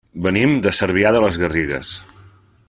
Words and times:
Venim 0.27 0.55
de 0.67 0.73
Cervià 0.77 1.11
de 1.17 1.21
les 1.27 1.39
Garrigues. 1.43 1.93